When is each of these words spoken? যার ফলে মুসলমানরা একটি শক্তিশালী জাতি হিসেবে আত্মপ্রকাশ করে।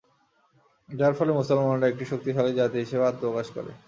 যার 0.89 1.13
ফলে 1.17 1.31
মুসলমানরা 1.39 1.89
একটি 1.89 2.05
শক্তিশালী 2.11 2.51
জাতি 2.55 2.77
হিসেবে 2.83 3.05
আত্মপ্রকাশ 3.07 3.47
করে। 3.55 3.71